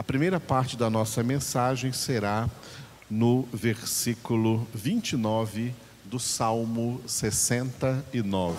[0.00, 2.48] A primeira parte da nossa mensagem será
[3.10, 5.74] no versículo 29
[6.06, 8.56] do Salmo 69.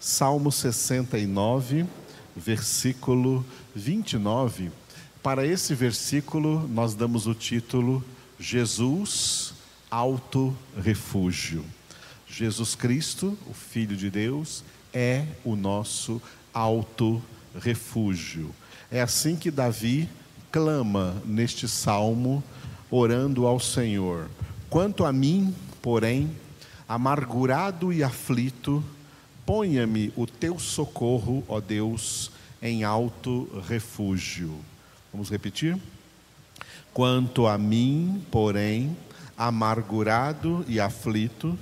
[0.00, 1.84] Salmo 69,
[2.34, 3.44] versículo
[3.76, 4.70] 29.
[5.22, 8.02] Para esse versículo, nós damos o título
[8.40, 9.52] Jesus,
[9.90, 11.62] Alto Refúgio.
[12.26, 16.22] Jesus Cristo, o Filho de Deus, é o nosso
[16.54, 17.22] alto
[17.54, 18.50] refúgio.
[18.90, 20.08] É assim que Davi
[20.54, 22.40] clama neste salmo,
[22.88, 24.30] orando ao Senhor:
[24.70, 26.30] Quanto a mim, porém,
[26.88, 28.80] amargurado e aflito,
[29.44, 32.30] ponha-me o teu socorro, ó Deus,
[32.62, 34.54] em alto refúgio.
[35.12, 35.76] Vamos repetir?
[36.92, 38.96] Quanto a mim, porém,
[39.36, 41.58] amargurado e aflito,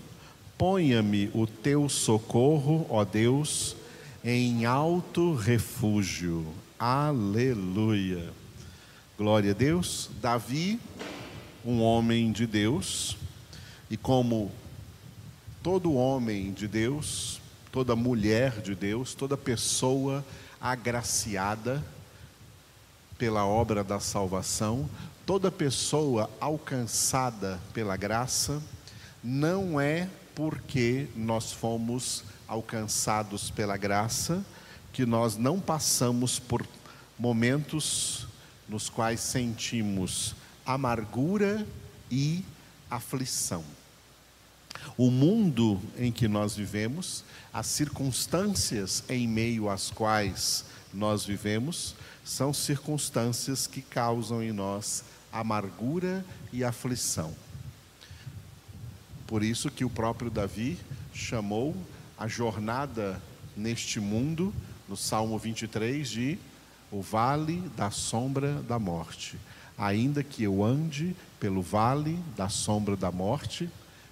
[0.58, 3.74] ponha-me o teu socorro, ó Deus,
[4.22, 6.46] em alto refúgio.
[6.78, 8.41] Aleluia.
[9.18, 10.08] Glória a Deus.
[10.22, 10.80] Davi,
[11.62, 13.18] um homem de Deus,
[13.90, 14.50] e como
[15.62, 17.38] todo homem de Deus,
[17.70, 20.24] toda mulher de Deus, toda pessoa
[20.58, 21.84] agraciada
[23.18, 24.88] pela obra da salvação,
[25.26, 28.62] toda pessoa alcançada pela graça,
[29.22, 34.42] não é porque nós fomos alcançados pela graça
[34.90, 36.66] que nós não passamos por
[37.18, 38.26] momentos
[38.68, 41.66] nos quais sentimos amargura
[42.10, 42.44] e
[42.90, 43.64] aflição.
[44.96, 52.52] O mundo em que nós vivemos, as circunstâncias em meio às quais nós vivemos, são
[52.52, 57.34] circunstâncias que causam em nós amargura e aflição.
[59.26, 60.78] Por isso que o próprio Davi
[61.14, 61.74] chamou
[62.18, 63.20] a jornada
[63.56, 64.54] neste mundo,
[64.88, 66.38] no Salmo 23, de
[66.92, 69.36] o vale da sombra da morte.
[69.78, 73.68] Ainda que eu ande pelo vale da sombra da morte,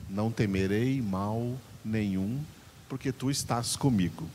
[0.09, 2.40] não temerei mal nenhum,
[2.89, 4.29] porque tu estás comigo.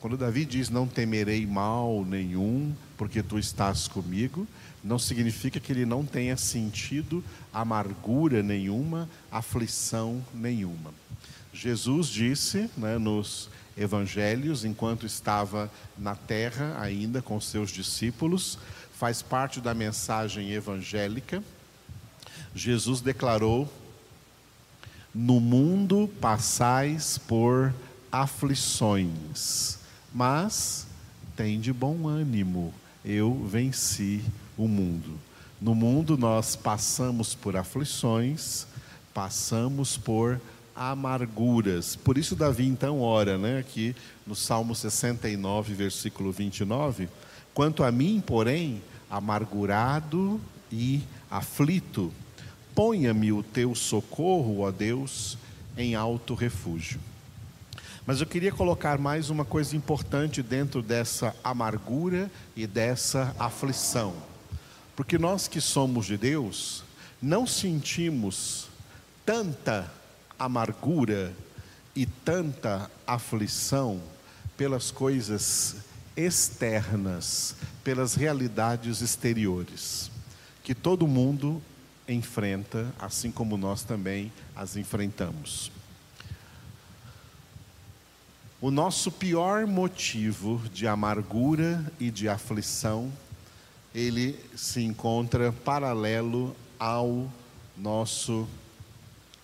[0.00, 4.46] Quando Davi diz não temerei mal nenhum, porque tu estás comigo,
[4.84, 10.94] não significa que ele não tenha sentido amargura nenhuma, aflição nenhuma.
[11.52, 18.58] Jesus disse né, nos evangelhos, enquanto estava na terra ainda com seus discípulos,
[18.98, 21.42] faz parte da mensagem evangélica.
[22.54, 23.70] Jesus declarou:
[25.14, 27.74] No mundo passais por
[28.10, 29.78] aflições,
[30.14, 30.86] mas
[31.36, 32.72] tem de bom ânimo,
[33.04, 34.24] eu venci
[34.56, 35.18] o mundo.
[35.60, 38.66] No mundo nós passamos por aflições,
[39.12, 40.40] passamos por
[40.76, 41.96] amarguras.
[41.96, 47.08] Por isso Davi então ora, né, aqui no Salmo 69, versículo 29,
[47.54, 52.12] quanto a mim, porém, amargurado e aflito,
[52.74, 55.38] ponha-me o teu socorro, ó Deus,
[55.78, 57.00] em alto refúgio.
[58.06, 64.14] Mas eu queria colocar mais uma coisa importante dentro dessa amargura e dessa aflição.
[64.94, 66.84] Porque nós que somos de Deus,
[67.20, 68.68] não sentimos
[69.24, 69.90] tanta
[70.38, 71.32] amargura
[71.94, 74.00] e tanta aflição
[74.56, 75.76] pelas coisas
[76.16, 80.10] externas, pelas realidades exteriores,
[80.62, 81.62] que todo mundo
[82.08, 85.70] enfrenta, assim como nós também as enfrentamos.
[88.60, 93.12] O nosso pior motivo de amargura e de aflição,
[93.94, 97.30] ele se encontra paralelo ao
[97.76, 98.48] nosso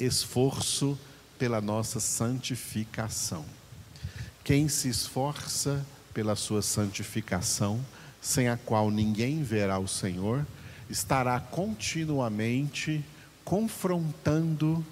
[0.04, 0.98] esforço
[1.38, 3.44] pela nossa santificação.
[4.44, 7.80] Quem se esforça pela sua santificação,
[8.20, 10.46] sem a qual ninguém verá o Senhor,
[10.90, 13.04] estará continuamente
[13.44, 14.84] confrontando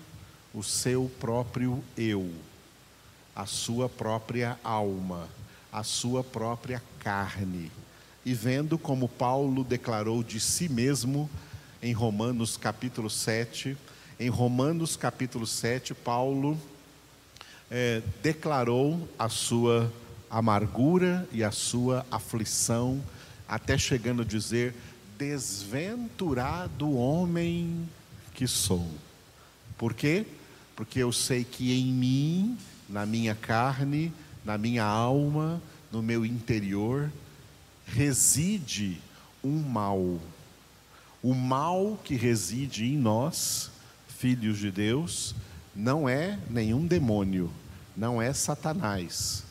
[0.54, 2.30] o seu próprio eu,
[3.34, 5.28] a sua própria alma,
[5.72, 7.70] a sua própria carne,
[8.24, 11.30] e vendo como Paulo declarou de si mesmo
[11.82, 13.76] em Romanos capítulo 7,
[14.20, 16.60] em Romanos capítulo 7, Paulo
[17.70, 19.90] é, declarou a sua
[20.28, 23.02] amargura e a sua aflição,
[23.48, 24.74] até chegando a dizer:
[25.16, 27.88] Desventurado homem
[28.34, 28.86] que sou.
[29.78, 30.26] Por quê?
[30.76, 32.58] Porque eu sei que em mim,
[32.90, 34.12] na minha carne,
[34.44, 37.10] na minha alma, no meu interior,
[37.86, 39.00] reside
[39.42, 40.20] um mal.
[41.22, 43.69] O mal que reside em nós
[44.20, 45.34] filhos de Deus,
[45.74, 47.50] não é nenhum demônio,
[47.96, 49.44] não é Satanás.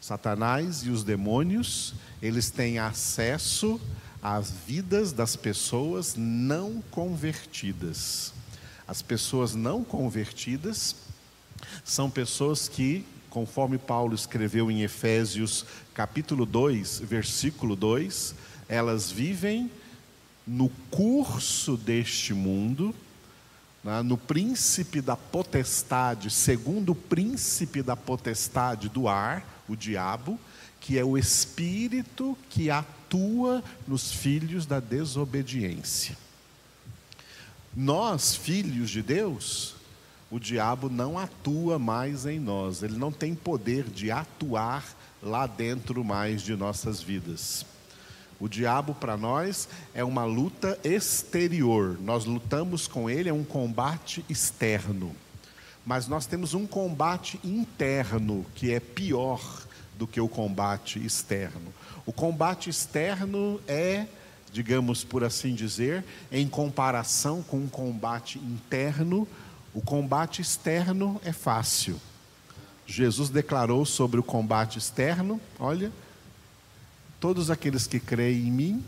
[0.00, 3.80] Satanás e os demônios, eles têm acesso
[4.20, 8.34] as vidas das pessoas não convertidas.
[8.84, 10.96] As pessoas não convertidas
[11.84, 15.64] são pessoas que, conforme Paulo escreveu em Efésios
[15.94, 18.34] capítulo 2, versículo 2,
[18.68, 19.70] elas vivem
[20.44, 22.92] no curso deste mundo,
[24.04, 30.38] no príncipe da potestade, segundo o príncipe da potestade do ar, o diabo,
[30.80, 36.16] que é o espírito que atua nos filhos da desobediência.
[37.74, 39.76] Nós, filhos de Deus,
[40.30, 44.84] o diabo não atua mais em nós, ele não tem poder de atuar
[45.22, 47.64] lá dentro mais de nossas vidas.
[48.40, 54.24] O diabo para nós é uma luta exterior, nós lutamos com ele, é um combate
[54.30, 55.14] externo.
[55.84, 59.40] Mas nós temos um combate interno que é pior
[59.98, 61.72] do que o combate externo.
[62.06, 64.06] O combate externo é,
[64.50, 66.02] digamos por assim dizer,
[66.32, 69.28] em comparação com o combate interno,
[69.74, 72.00] o combate externo é fácil.
[72.86, 75.92] Jesus declarou sobre o combate externo: olha,
[77.20, 78.84] Todos aqueles que creem em mim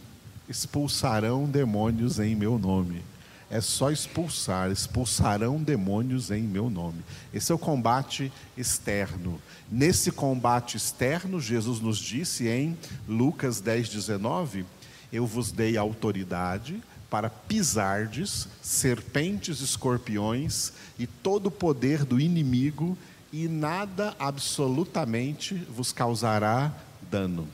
[0.48, 3.02] expulsarão demônios em meu nome.
[3.50, 7.04] É só expulsar, expulsarão demônios em meu nome.
[7.34, 9.38] Esse é o combate externo.
[9.70, 12.74] Nesse combate externo, Jesus nos disse em
[13.06, 14.64] Lucas 10, 19:
[15.12, 22.96] Eu vos dei autoridade para pisardes serpentes, escorpiões e todo o poder do inimigo,
[23.30, 26.72] e nada absolutamente vos causará
[27.10, 27.46] dano.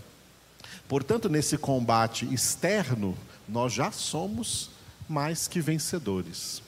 [0.89, 3.15] Portanto, nesse combate externo,
[3.47, 4.71] nós já somos
[5.07, 6.63] mais que vencedores.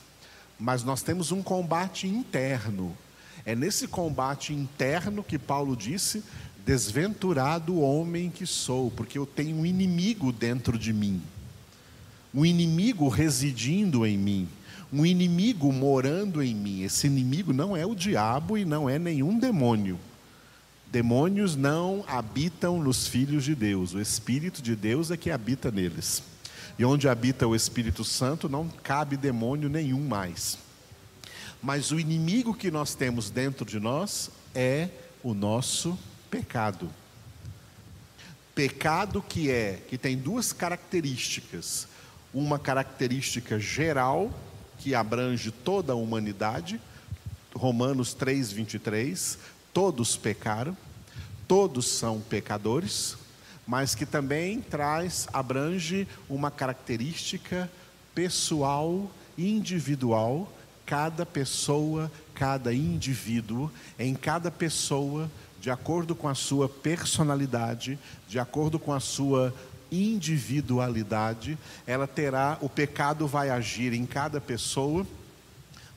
[0.58, 2.94] Mas nós temos um combate interno.
[3.46, 6.22] É nesse combate interno que Paulo disse:
[6.66, 11.22] Desventurado homem que sou, porque eu tenho um inimigo dentro de mim,
[12.34, 14.48] um inimigo residindo em mim,
[14.92, 16.82] um inimigo morando em mim.
[16.82, 19.98] Esse inimigo não é o diabo e não é nenhum demônio.
[20.90, 26.22] Demônios não habitam nos filhos de Deus, o Espírito de Deus é que habita neles.
[26.76, 30.58] E onde habita o Espírito Santo não cabe demônio nenhum mais.
[31.62, 34.88] Mas o inimigo que nós temos dentro de nós é
[35.22, 35.96] o nosso
[36.28, 36.90] pecado.
[38.54, 41.86] Pecado que é, que tem duas características.
[42.34, 44.32] Uma característica geral,
[44.78, 46.80] que abrange toda a humanidade,
[47.54, 49.38] Romanos 3, 23,
[49.72, 50.76] todos pecaram,
[51.46, 53.16] todos são pecadores,
[53.66, 57.70] mas que também traz, abrange uma característica
[58.14, 60.50] pessoal, individual,
[60.84, 65.30] cada pessoa, cada indivíduo, em cada pessoa,
[65.60, 69.54] de acordo com a sua personalidade, de acordo com a sua
[69.92, 75.06] individualidade, ela terá, o pecado vai agir em cada pessoa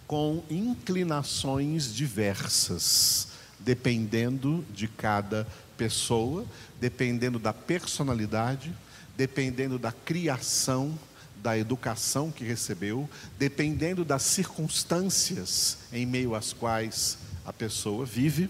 [0.06, 3.33] com inclinações diversas
[3.64, 6.46] dependendo de cada pessoa,
[6.80, 8.74] dependendo da personalidade,
[9.16, 10.98] dependendo da criação,
[11.42, 18.50] da educação que recebeu, dependendo das circunstâncias em meio às quais a pessoa vive.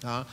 [0.00, 0.26] Tá?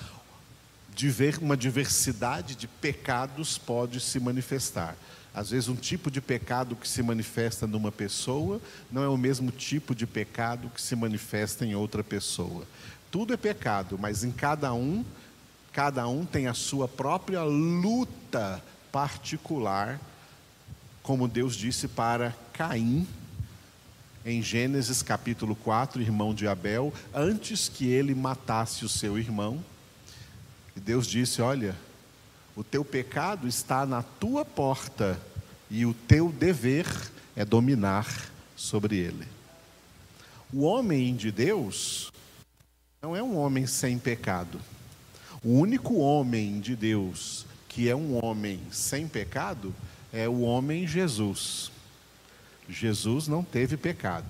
[1.42, 4.96] Uma diversidade de pecados pode se manifestar.
[5.34, 8.62] Às vezes, um tipo de pecado que se manifesta numa pessoa
[8.92, 12.66] não é o mesmo tipo de pecado que se manifesta em outra pessoa.
[13.12, 15.04] Tudo é pecado, mas em cada um,
[15.74, 20.00] cada um tem a sua própria luta particular,
[21.04, 23.06] como Deus disse para Caim,
[24.26, 29.62] em Gênesis capítulo 4, irmão de Abel, antes que ele matasse o seu irmão.
[30.74, 31.76] E Deus disse: Olha,
[32.56, 35.20] o teu pecado está na tua porta,
[35.70, 36.88] e o teu dever
[37.36, 38.08] é dominar
[38.56, 39.28] sobre ele.
[40.54, 42.11] O homem de Deus
[43.02, 44.62] não é um homem sem pecado.
[45.44, 49.74] O único homem de Deus que é um homem sem pecado
[50.14, 51.72] é o homem Jesus.
[52.70, 54.28] Jesus não teve pecado.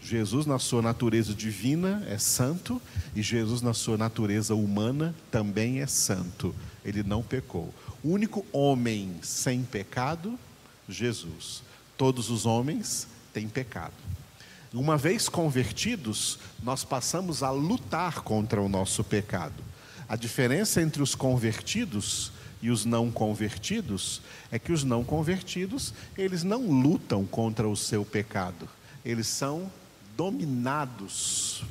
[0.00, 2.82] Jesus, na sua natureza divina, é santo,
[3.14, 6.52] e Jesus, na sua natureza humana, também é santo.
[6.84, 7.72] Ele não pecou.
[8.02, 10.36] O único homem sem pecado,
[10.88, 11.62] Jesus.
[11.96, 13.94] Todos os homens têm pecado.
[14.72, 19.62] Uma vez convertidos, nós passamos a lutar contra o nosso pecado.
[20.08, 26.42] A diferença entre os convertidos e os não convertidos é que os não convertidos, eles
[26.42, 28.66] não lutam contra o seu pecado.
[29.04, 29.70] Eles são
[30.16, 31.64] dominados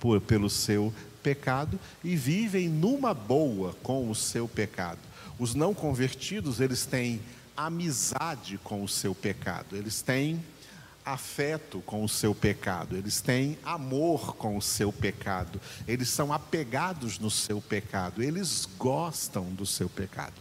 [0.00, 5.00] por, pelo seu pecado e vivem numa boa com o seu pecado.
[5.38, 7.20] Os não convertidos, eles têm
[7.54, 10.42] amizade com o seu pecado, eles têm
[11.06, 17.20] afeto com o seu pecado, eles têm amor com o seu pecado, eles são apegados
[17.20, 20.34] no seu pecado, eles gostam do seu pecado.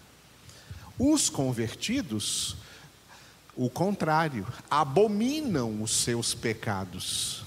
[0.98, 2.58] Os convertidos,
[3.56, 7.46] o contrário, abominam os seus pecados.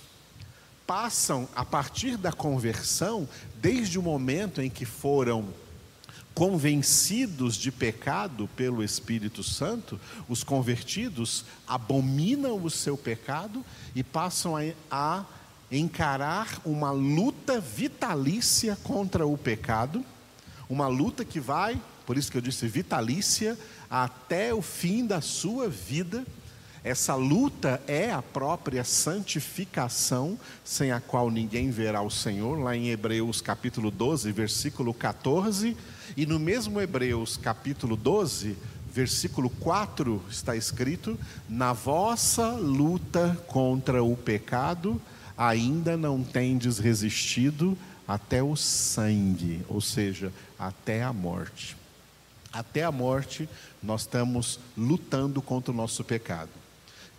[0.87, 5.53] Passam a partir da conversão, desde o momento em que foram
[6.39, 14.73] convencidos de pecado pelo Espírito Santo, os convertidos abominam o seu pecado e passam a,
[14.89, 15.25] a
[15.69, 20.05] encarar uma luta vitalícia contra o pecado,
[20.71, 23.59] uma luta que vai, por isso que eu disse vitalícia,
[23.91, 26.25] até o fim da sua vida.
[26.85, 32.89] Essa luta é a própria santificação, sem a qual ninguém verá o Senhor, lá em
[32.91, 35.77] Hebreus capítulo 12, versículo 14
[36.17, 38.57] e no mesmo Hebreus capítulo 12,
[38.93, 41.19] versículo 4, está escrito:
[41.49, 45.01] Na vossa luta contra o pecado,
[45.37, 51.77] ainda não tendes resistido até o sangue, ou seja, até a morte.
[52.51, 53.49] Até a morte,
[53.83, 56.51] nós estamos lutando contra o nosso pecado.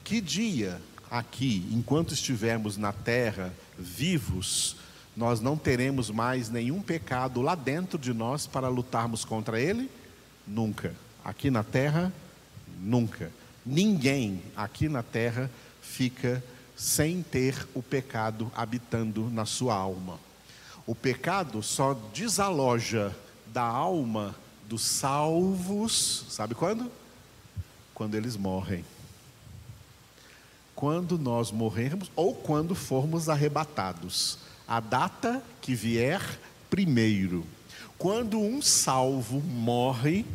[0.03, 4.75] Que dia aqui, enquanto estivermos na terra vivos,
[5.15, 9.89] nós não teremos mais nenhum pecado lá dentro de nós para lutarmos contra ele?
[10.47, 10.95] Nunca.
[11.23, 12.13] Aqui na terra,
[12.79, 13.31] nunca.
[13.65, 15.49] Ninguém aqui na terra
[15.81, 16.43] fica
[16.75, 20.17] sem ter o pecado habitando na sua alma.
[20.87, 23.15] O pecado só desaloja
[23.47, 24.35] da alma
[24.67, 26.89] dos salvos, sabe quando?
[27.93, 28.85] Quando eles morrem.
[30.79, 36.21] Quando nós morrermos ou quando formos arrebatados a data que vier
[36.69, 37.45] primeiro.
[37.97, 40.25] Quando um salvo morre,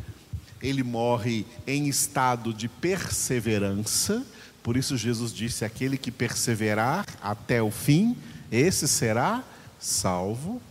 [0.61, 4.23] ele morre em estado de perseverança,
[4.61, 8.15] por isso Jesus disse: aquele que perseverar até o fim,
[8.51, 9.43] esse será
[9.79, 10.61] salvo.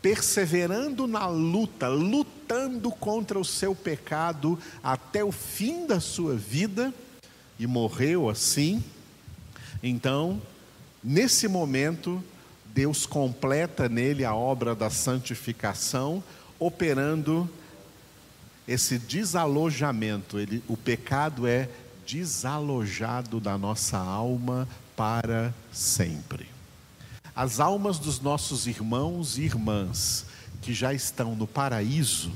[0.00, 6.94] Perseverando na luta, lutando contra o seu pecado até o fim da sua vida,
[7.58, 8.80] e morreu assim,
[9.86, 10.40] então,
[11.02, 12.24] nesse momento,
[12.64, 16.24] Deus completa nele a obra da santificação,
[16.58, 17.46] operando
[18.66, 20.38] esse desalojamento.
[20.38, 21.68] Ele, o pecado é
[22.06, 26.48] desalojado da nossa alma para sempre.
[27.36, 30.24] As almas dos nossos irmãos e irmãs
[30.62, 32.32] que já estão no paraíso,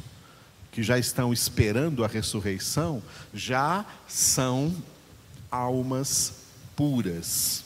[0.70, 3.02] que já estão esperando a ressurreição,
[3.32, 4.76] já são
[5.50, 6.46] almas
[6.78, 7.64] puras,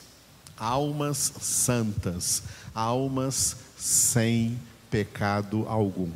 [0.57, 4.59] almas santas, almas sem
[4.91, 6.11] pecado algum.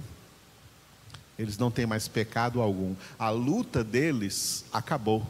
[1.39, 2.95] Eles não têm mais pecado algum.
[3.19, 5.27] A luta deles acabou.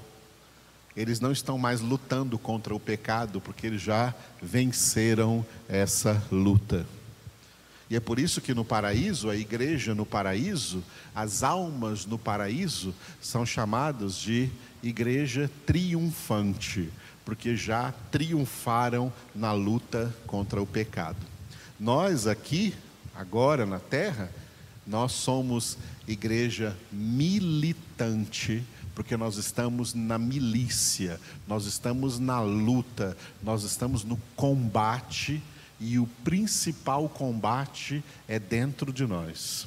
[0.96, 6.86] Eles não estão mais lutando contra o pecado, porque eles já venceram essa luta.
[7.90, 12.94] E é por isso que no paraíso, a igreja no paraíso, as almas no paraíso
[13.20, 14.50] são chamadas de
[14.84, 16.90] igreja triunfante,
[17.26, 21.18] porque já triunfaram na luta contra o pecado.
[21.78, 22.72] Nós aqui,
[23.16, 24.30] agora na terra,
[24.86, 28.62] nós somos igreja militante,
[28.94, 35.42] porque nós estamos na milícia, nós estamos na luta, nós estamos no combate,
[35.80, 39.66] e o principal combate é dentro de nós.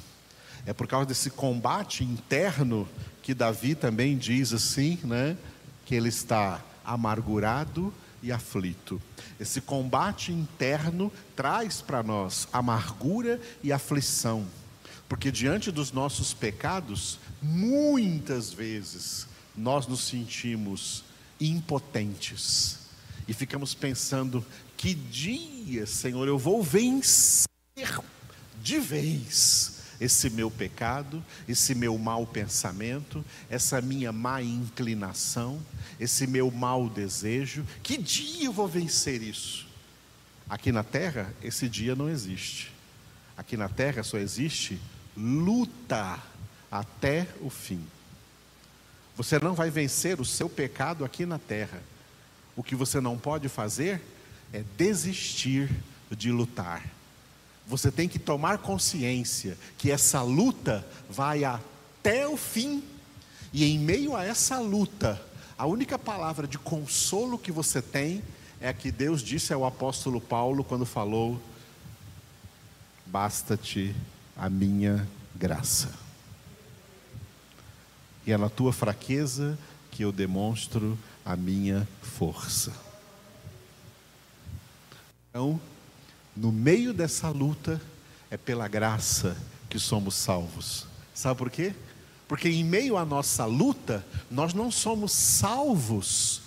[0.64, 2.88] É por causa desse combate interno
[3.22, 5.36] que Davi também diz assim, né,
[5.84, 7.92] que ele está amargurado
[8.22, 9.00] e aflito.
[9.38, 14.46] Esse combate interno traz para nós amargura e aflição,
[15.08, 21.04] porque diante dos nossos pecados, muitas vezes nós nos sentimos
[21.40, 22.78] impotentes
[23.26, 24.44] e ficamos pensando:
[24.76, 27.48] que dia, Senhor, eu vou vencer
[28.62, 35.60] de vez esse meu pecado, esse meu mau pensamento, essa minha má inclinação,
[35.98, 37.66] esse meu mau desejo.
[37.82, 39.68] Que dia eu vou vencer isso?
[40.48, 42.72] Aqui na terra, esse dia não existe.
[43.36, 44.80] Aqui na terra só existe
[45.16, 46.18] luta
[46.70, 47.84] até o fim.
[49.16, 51.82] Você não vai vencer o seu pecado aqui na terra.
[52.56, 54.00] O que você não pode fazer
[54.52, 55.70] é desistir
[56.10, 56.99] de lutar
[57.70, 62.82] você tem que tomar consciência que essa luta vai até o fim,
[63.52, 65.22] e em meio a essa luta,
[65.56, 68.24] a única palavra de consolo que você tem
[68.60, 71.40] é a que Deus disse ao apóstolo Paulo quando falou:
[73.06, 73.94] Basta-te
[74.36, 75.92] a minha graça.
[78.26, 79.56] E é na tua fraqueza
[79.92, 82.72] que eu demonstro a minha força.
[85.30, 85.60] Então,
[86.36, 87.80] no meio dessa luta,
[88.30, 89.36] é pela graça
[89.68, 90.86] que somos salvos.
[91.14, 91.74] Sabe por quê?
[92.28, 96.42] Porque em meio à nossa luta, nós não somos salvos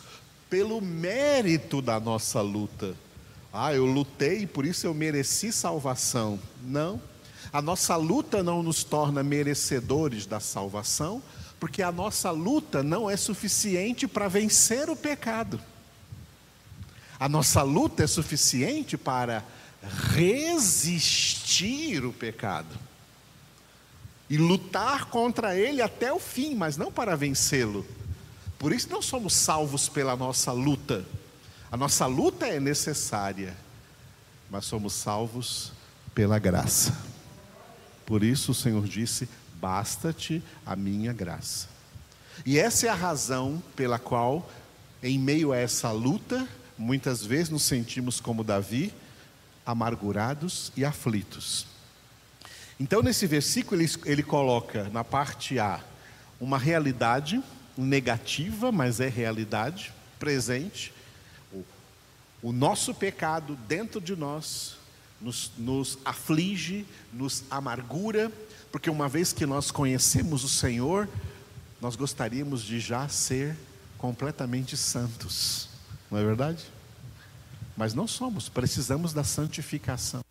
[0.50, 2.96] pelo mérito da nossa luta.
[3.52, 6.40] Ah, eu lutei, por isso eu mereci salvação.
[6.64, 7.02] Não.
[7.52, 11.22] A nossa luta não nos torna merecedores da salvação,
[11.60, 15.60] porque a nossa luta não é suficiente para vencer o pecado.
[17.20, 19.46] A nossa luta é suficiente para
[20.14, 22.76] resistir o pecado
[24.30, 27.86] e lutar contra ele até o fim, mas não para vencê-lo.
[28.58, 31.06] Por isso não somos salvos pela nossa luta.
[31.72, 33.56] A nossa luta é necessária,
[34.50, 35.74] mas somos salvos
[36.16, 36.98] pela graça.
[38.06, 41.68] Por isso o Senhor disse: Basta-te a minha graça.
[42.46, 44.50] E essa é a razão pela qual,
[45.02, 46.48] em meio a essa luta,
[46.78, 48.94] muitas vezes nos sentimos como Davi,
[49.66, 51.68] amargurados e aflitos.
[52.80, 55.80] Então, nesse versículo, ele, ele coloca na parte A
[56.40, 57.42] uma realidade
[57.78, 60.94] negativa, mas é realidade, presente.
[61.52, 61.64] O,
[62.42, 64.76] o nosso pecado dentro de nós
[65.22, 68.32] nos, nos aflige, nos amargura,
[68.72, 71.08] porque uma vez que nós conhecemos o Senhor,
[71.80, 73.56] nós gostaríamos de já ser
[73.98, 75.70] completamente santos,
[76.12, 76.66] não é verdade?
[77.76, 80.22] Mas não somos, precisamos da santificação.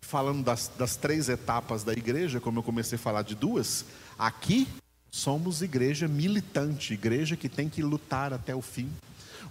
[0.00, 3.84] Falando das, das três etapas da igreja, como eu comecei a falar de duas,
[4.18, 4.68] aqui
[5.10, 8.90] somos igreja militante, igreja que tem que lutar até o fim.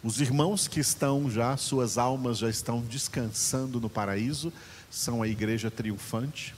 [0.04, 4.54] Os irmãos que estão já, suas almas já estão descansando no paraíso,
[4.90, 6.56] são a igreja triunfante.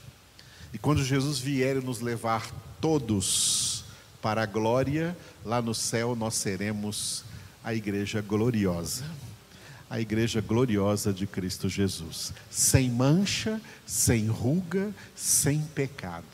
[0.72, 2.48] E quando Jesus vier nos levar
[2.80, 3.84] todos
[4.22, 7.24] para a glória, lá no céu nós seremos
[7.64, 9.04] a igreja gloriosa
[9.90, 16.24] a igreja gloriosa de Cristo Jesus, sem mancha, sem ruga, sem pecado.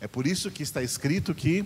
[0.00, 1.64] É por isso que está escrito que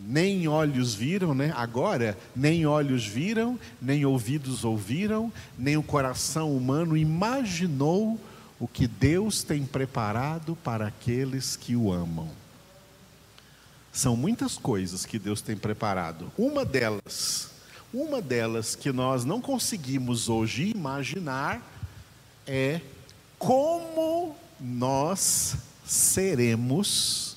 [0.00, 1.52] nem olhos viram, né?
[1.54, 8.18] Agora, nem olhos viram, nem ouvidos ouviram, nem o coração humano imaginou
[8.58, 12.28] o que Deus tem preparado para aqueles que o amam.
[13.92, 16.32] São muitas coisas que Deus tem preparado.
[16.38, 17.50] Uma delas
[17.92, 21.62] uma delas que nós não conseguimos hoje imaginar
[22.46, 22.80] é
[23.38, 27.36] como nós seremos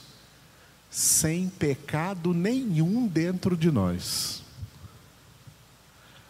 [0.90, 4.44] sem pecado nenhum dentro de nós.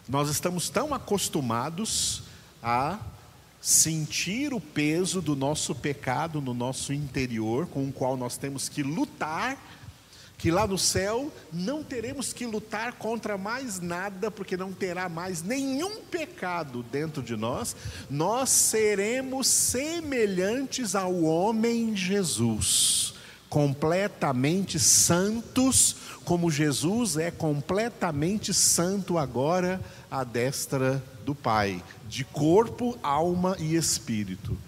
[0.08, 2.22] Nós estamos tão acostumados
[2.62, 2.98] a
[3.60, 8.82] sentir o peso do nosso pecado no nosso interior, com o qual nós temos que
[8.82, 9.56] lutar
[10.42, 15.40] que lá no céu não teremos que lutar contra mais nada, porque não terá mais
[15.40, 17.76] nenhum pecado dentro de nós,
[18.10, 23.14] nós seremos semelhantes ao homem Jesus,
[23.48, 33.56] completamente santos, como Jesus é completamente santo agora à destra do Pai, de corpo, alma
[33.60, 34.58] e espírito.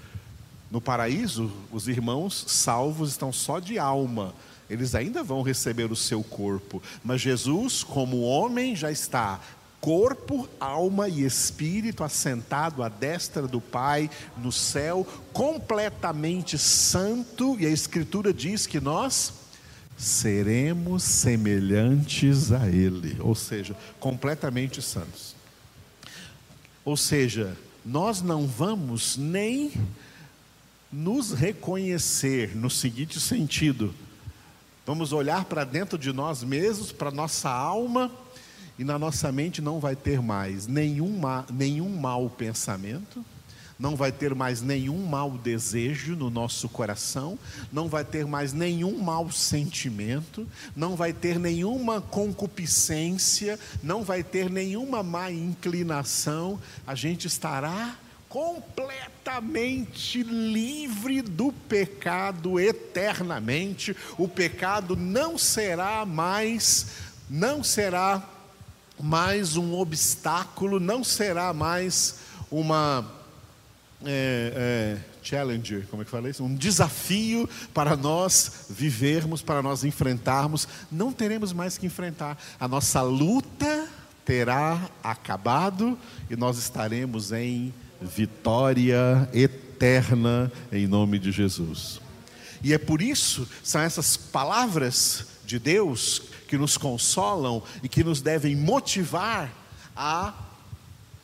[0.71, 4.33] No paraíso, os irmãos salvos estão só de alma
[4.69, 9.41] eles ainda vão receber o seu corpo, mas Jesus, como homem, já está
[9.85, 17.71] corpo, alma e espírito assentado à destra do Pai no céu, completamente santo, e a
[17.71, 19.35] Escritura diz que nós
[19.95, 25.37] seremos semelhantes a Ele, ou seja, completamente santos.
[26.83, 29.71] Ou seja, nós não vamos nem
[30.91, 33.95] nos reconhecer no seguinte sentido:
[34.87, 38.11] Vamos olhar para dentro de nós mesmos, para nossa alma,
[38.79, 43.25] e na nossa mente não vai ter mais nenhum, ma, nenhum mau pensamento,
[43.79, 47.39] não vai ter mais nenhum mau desejo no nosso coração,
[47.73, 54.51] não vai ter mais nenhum mau sentimento, não vai ter nenhuma concupiscência, não vai ter
[54.51, 57.97] nenhuma má inclinação, a gente estará
[58.35, 63.97] completamente livre do pecado eternamente.
[64.19, 66.87] O pecado não será mais,
[67.31, 68.29] não será
[69.01, 72.17] mais um obstáculo, não será mais
[72.51, 73.09] uma
[74.05, 76.43] é, é, challenger, como é que fala isso?
[76.43, 80.67] Um desafio para nós vivermos, para nós enfrentarmos.
[80.91, 82.37] Não teremos mais que enfrentar.
[82.59, 83.89] A nossa luta
[84.25, 85.97] terá acabado
[86.29, 92.01] e nós estaremos em vitória eterna em nome de Jesus.
[92.63, 98.23] E é por isso, são essas palavras de Deus que nos consolam e que nos
[98.23, 99.53] devem motivar
[99.97, 100.33] a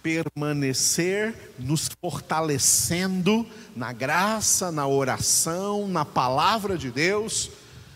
[0.02, 7.50] permanecer nos fortalecendo na graça, na oração, na palavra de Deus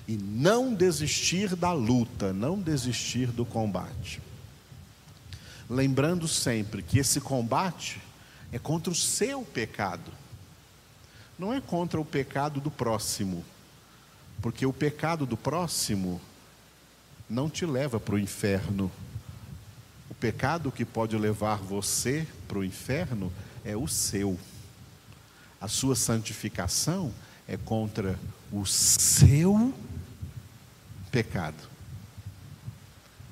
[0.07, 4.21] e não desistir da luta, não desistir do combate.
[5.69, 8.01] Lembrando sempre que esse combate
[8.55, 10.13] é contra o seu pecado,
[11.37, 13.45] não é contra o pecado do próximo,
[14.41, 16.21] porque o pecado do próximo
[17.29, 18.93] não te leva para o inferno.
[20.09, 23.33] O pecado que pode levar você para o inferno
[23.65, 24.39] é o seu.
[25.61, 27.13] A sua santificação
[27.49, 28.17] é contra
[28.53, 29.75] o seu
[31.11, 31.69] pecado.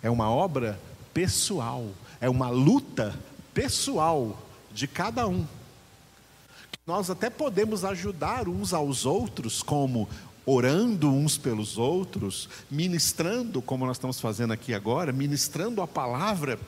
[0.03, 0.81] É uma obra
[1.15, 1.89] pessoal,
[2.21, 3.17] é uma luta
[3.55, 5.47] pessoal de cada um.
[6.87, 10.09] Nós até podemos ajudar uns aos outros, como
[10.45, 16.59] orando uns pelos outros, ministrando, como nós estamos fazendo aqui agora, ministrando a palavra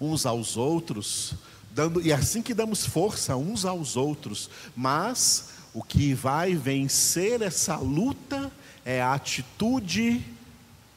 [0.00, 1.34] uns aos outros,
[1.72, 7.76] dando e assim que damos força uns aos outros, mas o que vai vencer essa
[7.76, 8.50] luta
[8.84, 10.24] é a atitude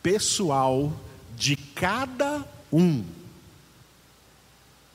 [0.01, 0.93] pessoal
[1.35, 3.03] de cada um,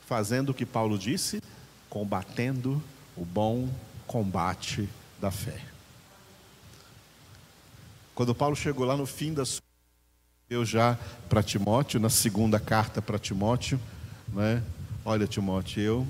[0.06, 1.42] fazendo o que Paulo disse,
[1.88, 2.82] combatendo
[3.16, 3.68] o bom
[4.06, 4.88] combate
[5.20, 5.60] da fé.
[8.14, 9.62] Quando Paulo chegou lá no fim da sua
[10.50, 13.80] eu já para Timóteo, na segunda carta para Timóteo,
[14.28, 14.62] né?
[15.04, 16.06] Olha, Timóteo, eu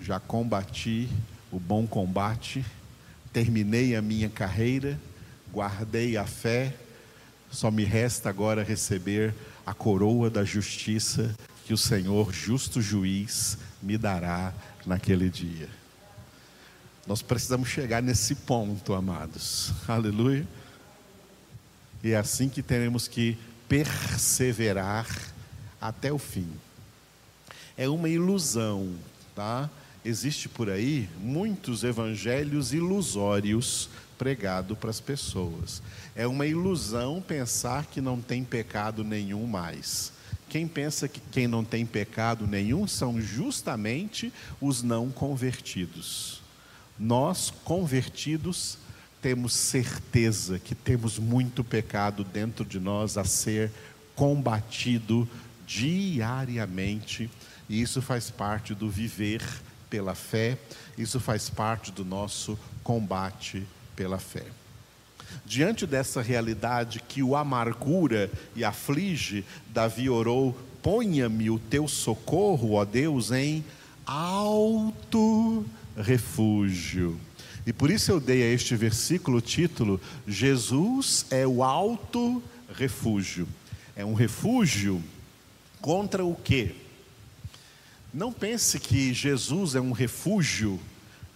[0.00, 1.08] já combati
[1.50, 2.64] o bom combate,
[3.32, 4.98] terminei a minha carreira,
[5.52, 6.74] guardei a fé,
[7.50, 9.32] só me resta agora receber
[9.64, 11.34] a coroa da justiça
[11.66, 14.54] que o Senhor, justo juiz, me dará
[14.86, 15.68] naquele dia.
[17.04, 19.72] Nós precisamos chegar nesse ponto, amados.
[19.88, 20.46] Aleluia.
[22.04, 23.36] E é assim que teremos que
[23.68, 25.08] perseverar
[25.80, 26.48] até o fim.
[27.76, 28.94] É uma ilusão,
[29.34, 29.68] tá?
[30.04, 35.82] Existe por aí muitos evangelhos ilusórios pregados para as pessoas.
[36.14, 40.14] É uma ilusão pensar que não tem pecado nenhum mais.
[40.48, 46.40] Quem pensa que quem não tem pecado nenhum são justamente os não convertidos.
[46.98, 48.78] Nós, convertidos,
[49.20, 53.72] temos certeza que temos muito pecado dentro de nós a ser
[54.14, 55.28] combatido
[55.66, 57.28] diariamente,
[57.68, 59.42] e isso faz parte do viver
[59.90, 60.56] pela fé,
[60.96, 64.44] isso faz parte do nosso combate pela fé.
[65.44, 72.84] Diante dessa realidade que o amargura e aflige, Davi orou: ponha-me o teu socorro, ó
[72.84, 73.64] Deus, em
[74.04, 75.64] alto
[75.96, 77.18] refúgio.
[77.66, 83.48] E por isso eu dei a este versículo o título: Jesus é o alto refúgio.
[83.96, 85.02] É um refúgio
[85.80, 86.74] contra o quê?
[88.14, 90.80] Não pense que Jesus é um refúgio,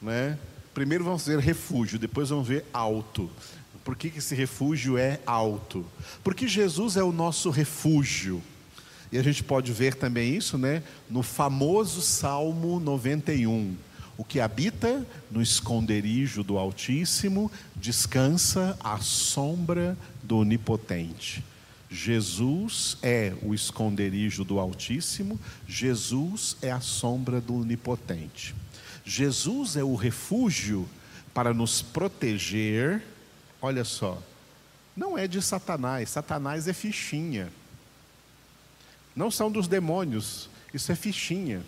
[0.01, 0.39] né?
[0.73, 3.29] Primeiro vamos ver refúgio, depois vamos ver alto.
[3.85, 5.85] Por que esse refúgio é alto?
[6.23, 8.43] Porque Jesus é o nosso refúgio.
[9.11, 13.77] E a gente pode ver também isso, né, no famoso Salmo 91
[14.21, 21.43] o que habita no esconderijo do Altíssimo descansa à sombra do Onipotente.
[21.91, 28.55] Jesus é o esconderijo do Altíssimo, Jesus é a sombra do Onipotente.
[29.07, 30.87] Jesus é o refúgio
[31.33, 33.03] para nos proteger,
[33.61, 34.23] olha só,
[34.97, 37.53] não é de Satanás, Satanás é fichinha.
[39.15, 41.63] Não são dos demônios, isso é fichinha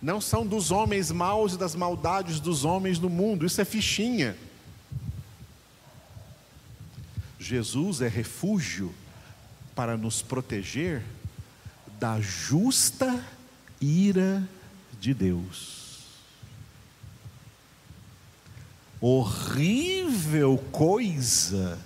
[0.00, 4.36] não são dos homens maus e das maldades dos homens no mundo, isso é fichinha.
[7.38, 8.94] Jesus é refúgio
[9.74, 11.02] para nos proteger
[11.98, 13.24] da justa
[13.80, 14.48] ira
[15.00, 15.77] de Deus.
[19.00, 21.78] Horrível coisa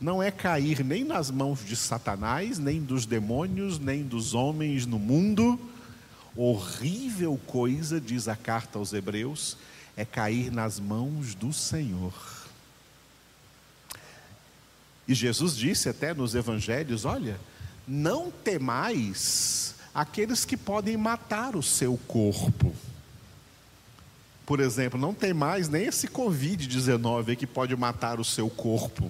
[0.00, 4.98] não é cair nem nas mãos de Satanás, nem dos demônios, nem dos homens no
[4.98, 5.58] mundo
[6.36, 9.56] Horrível coisa, diz a carta aos Hebreus,
[9.96, 12.14] é cair nas mãos do Senhor.
[15.08, 17.38] E Jesus disse até nos evangelhos: olha,
[17.86, 22.72] não temais aqueles que podem matar o seu corpo.
[24.50, 29.08] Por exemplo, não tem mais nem esse Covid-19 que pode matar o seu corpo.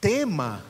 [0.00, 0.64] Tema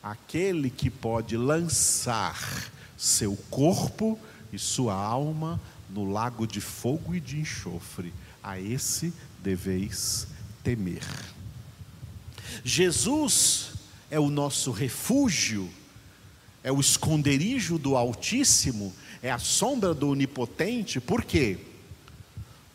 [0.00, 4.16] aquele que pode lançar seu corpo
[4.52, 8.14] e sua alma no lago de fogo e de enxofre.
[8.40, 10.28] A esse deveis
[10.62, 11.02] temer.
[12.62, 13.72] Jesus
[14.08, 15.68] é o nosso refúgio,
[16.62, 21.69] é o esconderijo do Altíssimo, é a sombra do Onipotente, por quê?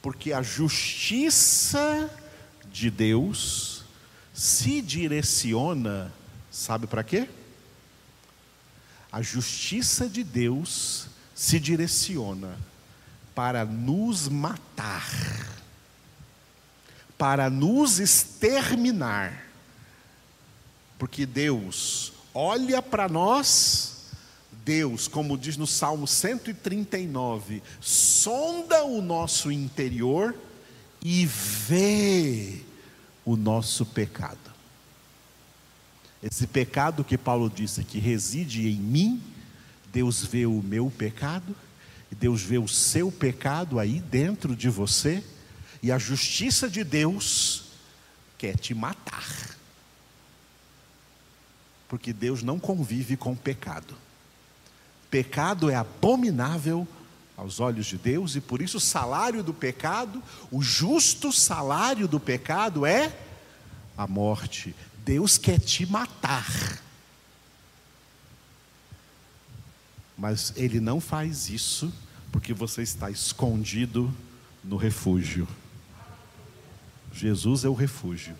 [0.05, 2.07] Porque a justiça
[2.71, 3.83] de Deus
[4.35, 6.13] se direciona,
[6.51, 7.27] sabe para quê?
[9.11, 12.55] A justiça de Deus se direciona
[13.33, 15.09] para nos matar,
[17.17, 19.47] para nos exterminar.
[20.99, 23.94] Porque Deus olha para nós,
[24.65, 30.35] Deus, como diz no Salmo 139, sonda o nosso interior
[31.03, 32.61] e vê
[33.23, 34.39] o nosso pecado.
[36.23, 39.21] Esse pecado que Paulo disse que reside em mim,
[39.93, 41.55] Deus vê o meu pecado,
[42.09, 45.23] Deus vê o seu pecado aí dentro de você,
[45.83, 47.65] e a justiça de Deus
[48.35, 49.55] quer te matar.
[51.87, 54.04] Porque Deus não convive com pecado.
[55.15, 56.85] Pecado é abominável
[57.37, 62.19] aos olhos de Deus, e por isso o salário do pecado, o justo salário do
[62.19, 63.17] pecado é
[63.97, 64.75] a morte.
[65.05, 66.81] Deus quer te matar.
[70.17, 71.93] Mas ele não faz isso
[72.29, 74.13] porque você está escondido
[74.61, 75.47] no refúgio.
[77.13, 78.35] Jesus é o refúgio.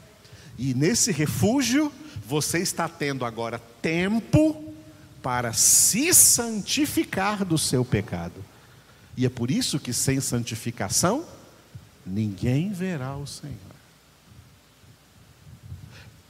[0.57, 1.89] E nesse refúgio,
[2.27, 4.64] você está tendo agora tempo
[5.25, 8.45] para se santificar do seu pecado.
[9.17, 11.25] E é por isso que sem santificação,
[12.05, 13.57] ninguém verá o Senhor.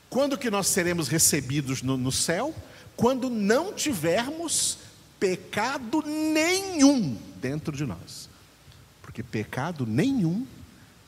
[0.10, 2.56] Quando que nós seremos recebidos no, no céu?
[2.96, 4.78] Quando não tivermos
[5.20, 8.30] pecado nenhum dentro de nós.
[9.02, 10.48] Porque pecado nenhum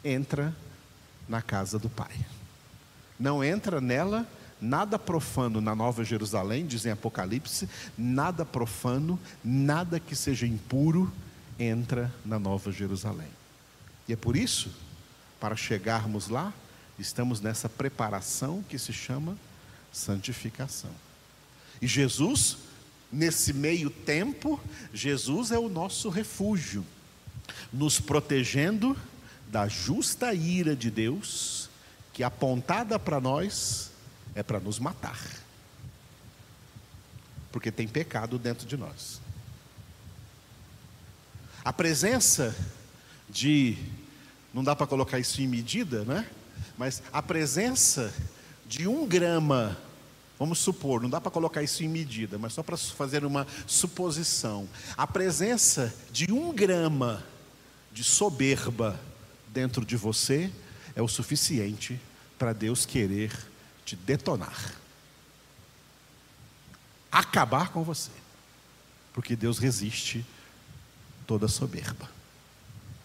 [0.04, 0.54] entra
[1.26, 2.12] na casa do Pai.
[3.18, 4.28] Não entra nela
[4.62, 11.12] nada profano na Nova Jerusalém, dizem Apocalipse, nada profano, nada que seja impuro
[11.60, 13.30] entra na Nova Jerusalém.
[14.08, 14.72] E é por isso,
[15.40, 16.54] para chegarmos lá,
[16.98, 19.38] estamos nessa preparação que se chama
[19.92, 20.92] santificação.
[21.82, 22.58] E Jesus
[23.12, 24.60] Nesse meio tempo,
[24.94, 26.86] Jesus é o nosso refúgio,
[27.72, 28.98] nos protegendo
[29.48, 31.70] da justa ira de Deus,
[32.12, 33.92] que apontada para nós
[34.38, 35.20] é para nos matar,
[37.52, 39.20] porque tem pecado dentro de nós.
[41.66, 42.56] A presença
[43.28, 43.76] de,
[44.54, 46.30] não dá para colocar isso em medida, né?
[46.78, 48.14] Mas a presença
[48.68, 49.76] de um grama
[50.40, 54.70] Vamos supor, não dá para colocar isso em medida, mas só para fazer uma suposição.
[54.96, 57.26] A presença de um grama
[57.92, 59.00] de soberba
[59.48, 60.52] dentro de você
[60.96, 62.00] é o suficiente
[62.38, 63.32] para Deus querer
[63.88, 64.76] te detonar,
[67.12, 68.12] acabar com você,
[69.14, 70.24] porque Deus resiste
[71.26, 72.08] toda soberba.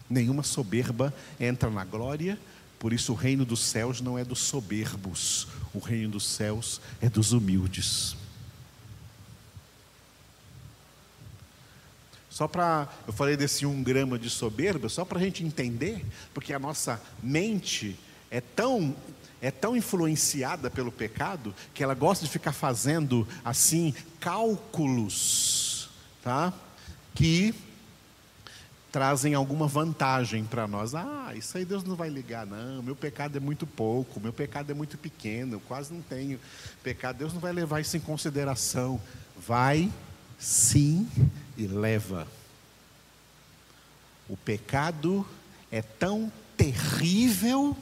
[0.09, 2.37] Nenhuma soberba entra na glória
[2.83, 7.07] por isso o reino dos céus não é dos soberbos, o reino dos céus é
[7.07, 8.13] dos humildes.
[12.29, 16.51] Só para, eu falei desse um grama de soberba, só para a gente entender, porque
[16.51, 17.97] a nossa mente
[18.29, 18.93] é tão,
[19.43, 25.89] é tão influenciada pelo pecado, que ela gosta de ficar fazendo assim, cálculos,
[26.23, 26.53] tá?
[27.13, 27.53] Que
[28.89, 30.95] trazem alguma vantagem para nós.
[30.95, 32.81] Ah, isso aí Deus não vai ligar, não.
[32.81, 36.39] Meu pecado é muito pouco, meu pecado é muito pequeno, eu quase não tenho
[36.81, 37.17] pecado.
[37.17, 39.01] Deus não vai levar isso em consideração.
[39.35, 39.91] Vai
[40.39, 41.05] sim
[41.57, 42.25] e leva.
[44.29, 45.27] O pecado
[45.69, 47.75] é tão terrível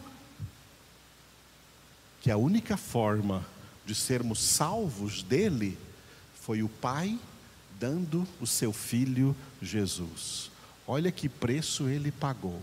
[2.22, 3.44] que a única forma
[3.86, 5.78] de sermos salvos dele
[6.40, 7.20] foi o Pai
[7.80, 10.52] dando o seu filho Jesus.
[10.88, 12.62] Olha que preço ele pagou.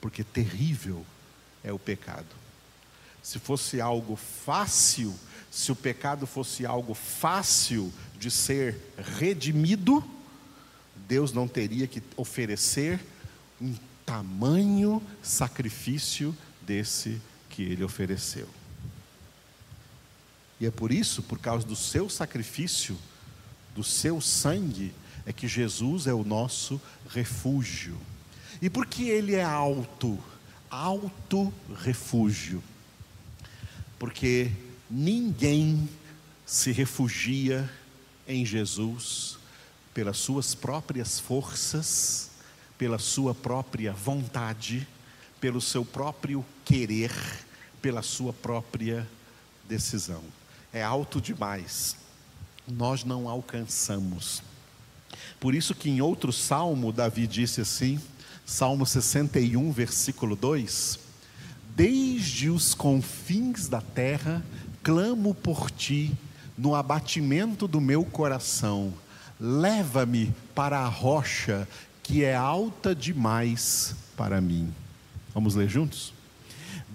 [0.00, 1.04] Porque terrível
[1.64, 2.26] é o pecado.
[3.20, 5.12] Se fosse algo fácil,
[5.50, 8.80] se o pecado fosse algo fácil de ser
[9.18, 10.04] redimido,
[11.08, 13.00] Deus não teria que oferecer
[13.60, 13.74] um
[14.06, 17.20] tamanho sacrifício desse
[17.58, 18.46] que ele ofereceu.
[20.60, 22.96] E é por isso, por causa do seu sacrifício,
[23.74, 24.94] do seu sangue,
[25.26, 27.98] é que Jesus é o nosso refúgio.
[28.62, 30.16] E por que ele é alto?
[30.70, 32.62] Alto refúgio.
[33.98, 34.52] Porque
[34.88, 35.88] ninguém
[36.46, 37.68] se refugia
[38.28, 39.36] em Jesus
[39.92, 42.30] pelas suas próprias forças,
[42.78, 44.86] pela sua própria vontade,
[45.40, 47.10] pelo seu próprio querer,
[47.80, 49.06] pela sua própria
[49.68, 50.22] decisão.
[50.72, 51.96] É alto demais.
[52.66, 54.42] Nós não alcançamos.
[55.40, 58.00] Por isso que em outro salmo Davi disse assim,
[58.44, 60.98] Salmo 61, versículo 2:
[61.76, 64.42] Desde os confins da terra
[64.82, 66.12] clamo por ti
[66.56, 68.92] no abatimento do meu coração.
[69.38, 71.68] Leva-me para a rocha
[72.02, 74.72] que é alta demais para mim.
[75.32, 76.12] Vamos ler juntos?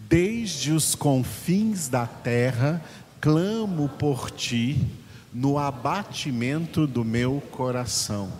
[0.07, 2.83] Desde os confins da terra
[3.19, 4.85] clamo por ti
[5.33, 8.31] no abatimento do meu coração.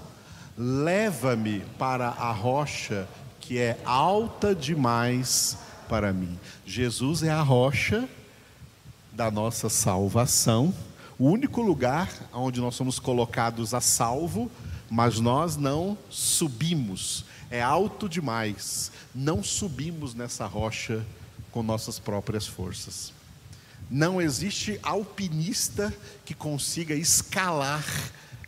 [0.58, 3.08] Leva-me para a rocha
[3.40, 5.58] que é alta demais
[5.90, 6.38] para mim.
[6.66, 8.08] Jesus é a rocha
[9.12, 10.74] da nossa salvação,
[11.18, 14.50] o único lugar onde nós somos colocados a salvo,
[14.90, 21.06] mas nós não subimos, é alto demais, não subimos nessa rocha
[21.54, 23.14] com nossas próprias forças.
[23.90, 25.94] Não existe alpinista
[26.26, 27.86] que consiga escalar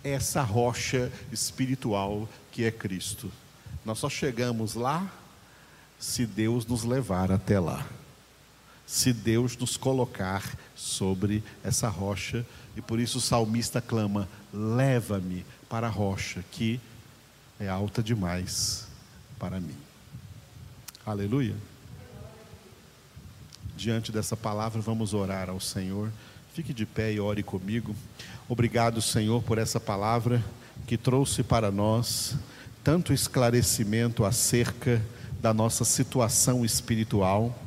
[0.03, 3.31] essa rocha espiritual que é Cristo.
[3.85, 5.09] Nós só chegamos lá
[5.97, 7.87] se Deus nos levar até lá
[8.85, 12.45] se Deus nos colocar sobre essa rocha.
[12.75, 16.79] E por isso o salmista clama: leva-me para a rocha que
[17.59, 18.87] é alta demais
[19.39, 19.75] para mim.
[21.05, 21.55] Aleluia.
[23.77, 26.09] Diante dessa palavra, vamos orar ao Senhor.
[26.53, 27.95] Fique de pé e ore comigo.
[28.47, 30.43] Obrigado, Senhor, por essa palavra
[30.87, 32.35] que trouxe para nós
[32.83, 35.01] tanto esclarecimento acerca
[35.41, 37.57] da nossa situação espiritual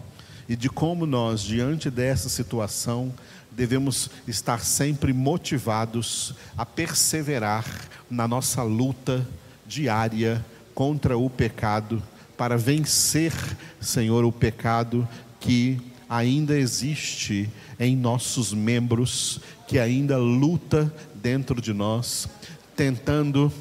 [0.48, 3.12] e de como nós, diante dessa situação,
[3.50, 7.66] devemos estar sempre motivados a perseverar
[8.08, 9.26] na nossa luta
[9.66, 10.44] diária
[10.74, 12.02] contra o pecado,
[12.36, 13.32] para vencer,
[13.80, 15.06] Senhor, o pecado
[15.40, 22.28] que ainda existe em nossos membros, que ainda luta dentro de nós,
[22.74, 23.52] tentando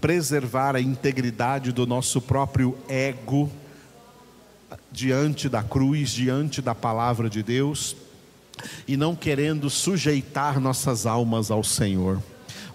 [0.00, 3.50] preservar a integridade do nosso próprio ego
[4.90, 7.96] diante da cruz, diante da palavra de Deus,
[8.86, 12.20] e não querendo sujeitar nossas almas ao Senhor.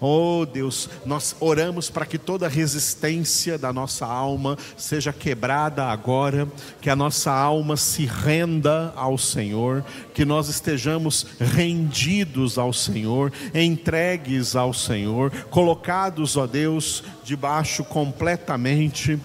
[0.00, 6.48] Oh Deus, nós oramos para que toda resistência da nossa alma seja quebrada agora,
[6.80, 14.54] que a nossa alma se renda ao Senhor, que nós estejamos rendidos ao Senhor, entregues
[14.54, 19.18] ao Senhor, colocados, ó Deus, debaixo completamente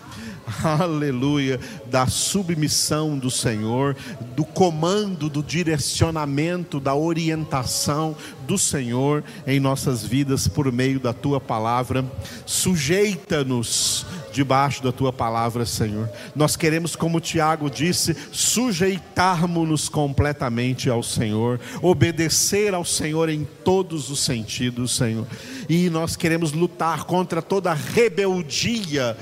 [0.64, 3.96] aleluia, da submissão do Senhor,
[4.36, 8.16] do comando, do direcionamento, da orientação
[8.48, 12.06] do Senhor em nossas vidas por meio da tua palavra.
[12.46, 16.10] Sujeita-nos debaixo da tua palavra, Senhor.
[16.36, 24.20] Nós queremos, como Tiago disse, sujeitarmos-nos completamente ao Senhor, obedecer ao Senhor em todos os
[24.20, 25.28] sentidos, Senhor.
[25.70, 29.18] E nós queremos lutar contra toda rebeldia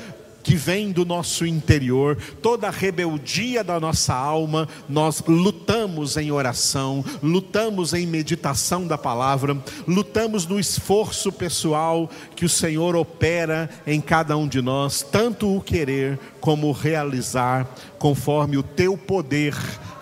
[0.49, 7.05] que vem do nosso interior, toda a rebeldia da nossa alma, nós lutamos em oração,
[7.21, 9.55] lutamos em meditação da palavra,
[9.87, 15.61] lutamos no esforço pessoal que o Senhor opera em cada um de nós, tanto o
[15.61, 19.55] querer como o realizar, conforme o teu poder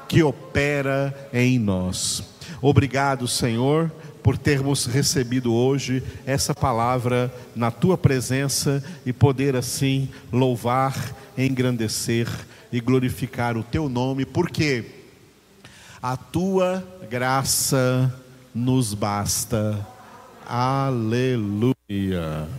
[0.08, 2.24] que opera em nós.
[2.62, 3.92] Obrigado, Senhor
[4.28, 12.28] por termos recebido hoje essa palavra na tua presença e poder assim louvar, engrandecer
[12.70, 14.84] e glorificar o teu nome, porque
[16.04, 18.14] a tua graça
[18.54, 19.88] nos basta.
[20.46, 22.50] Aleluia.